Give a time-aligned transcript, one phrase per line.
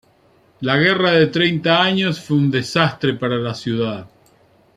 [0.61, 4.07] La Guerra de Treinta Años fue un desastre para la ciudad.